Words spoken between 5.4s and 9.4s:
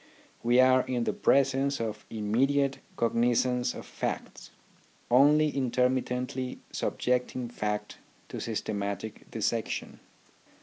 intermittently subjecting fact to systematic